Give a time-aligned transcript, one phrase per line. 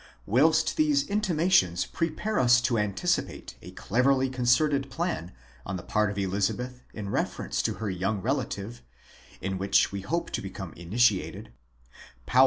[0.25, 5.31] Whilst these intimations prepare us to anticipate a cleverly concerted plan
[5.63, 8.81] on the part of Elizabeth in reference to her young relative,
[9.41, 12.39] in the which we hope to become initiated; Paulus here suddenly lets 1 Br...